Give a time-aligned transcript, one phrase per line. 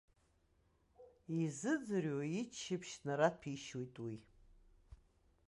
[1.43, 4.15] Изыӡырҩуа иччаԥшь нараҭәеишьоит уи.